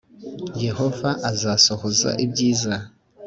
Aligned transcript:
Yehova 0.65 1.09
azasohoza 1.29 2.09
ibyiza. 2.25 2.75